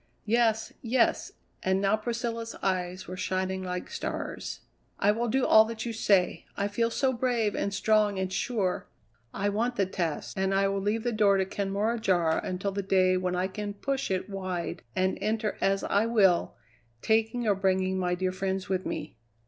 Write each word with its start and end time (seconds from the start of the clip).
"Yes, 0.25 0.73
yes." 0.81 1.33
And 1.61 1.79
now 1.79 1.95
Priscilla's 1.95 2.55
eyes 2.63 3.07
were 3.07 3.15
shining 3.15 3.61
like 3.61 3.91
stars. 3.91 4.61
"I 4.97 5.11
will 5.11 5.27
do 5.27 5.45
all 5.45 5.63
that 5.65 5.85
you 5.85 5.93
say; 5.93 6.47
I 6.57 6.67
feel 6.69 6.89
so 6.89 7.13
brave 7.13 7.53
and 7.53 7.71
strong 7.71 8.17
and 8.17 8.33
sure. 8.33 8.87
I 9.31 9.49
want 9.49 9.75
the 9.75 9.85
test, 9.85 10.35
and 10.39 10.55
I 10.55 10.67
will 10.69 10.81
leave 10.81 11.03
the 11.03 11.11
door 11.11 11.37
to 11.37 11.45
Kenmore 11.45 11.93
ajar 11.93 12.39
until 12.43 12.71
the 12.71 12.81
day 12.81 13.15
when 13.15 13.35
I 13.35 13.45
can 13.47 13.75
push 13.75 14.09
it 14.09 14.27
wide 14.27 14.81
and 14.95 15.19
enter 15.21 15.55
as 15.61 15.83
I 15.83 16.07
will, 16.07 16.55
taking 17.03 17.45
or 17.47 17.53
bringing 17.53 17.99
my 17.99 18.15
dear 18.15 18.31
friends 18.31 18.67
with 18.67 18.87
me. 18.87 19.17